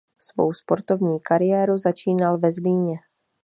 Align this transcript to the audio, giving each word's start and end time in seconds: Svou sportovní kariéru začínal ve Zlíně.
Svou 0.19 0.53
sportovní 0.53 1.19
kariéru 1.19 1.77
začínal 1.77 2.39
ve 2.39 2.51
Zlíně. 2.51 2.97